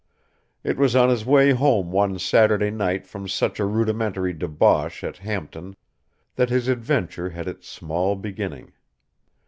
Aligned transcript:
It 0.63 0.77
was 0.77 0.95
on 0.95 1.09
his 1.09 1.27
way 1.27 1.51
home 1.51 1.91
one 1.91 2.17
Saturday 2.17 2.71
night 2.71 3.05
from 3.05 3.27
such 3.27 3.59
a 3.59 3.65
rudimentary 3.67 4.33
debauch 4.33 5.03
at 5.03 5.17
Hampton 5.17 5.75
that 6.37 6.49
his 6.49 6.67
Adventure 6.67 7.29
had 7.29 7.47
its 7.47 7.67
small 7.69 8.15
beginning. 8.15 8.71